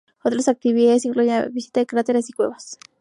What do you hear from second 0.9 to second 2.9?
incluyen la visita de cráteres y cuevas.